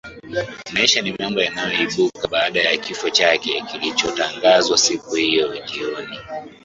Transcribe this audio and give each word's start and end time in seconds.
maisha 0.73 1.01
ni 1.01 1.13
mambo 1.19 1.41
yaliyoibuka 1.41 2.27
baada 2.27 2.59
ya 2.61 2.77
kifo 2.77 3.09
chake 3.09 3.61
kilichotangazwa 3.61 4.77
siku 4.77 5.15
hiyo 5.15 5.65
jioni 5.65 6.17